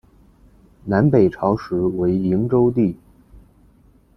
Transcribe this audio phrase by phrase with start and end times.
[0.85, 2.97] 南北朝时为营州地。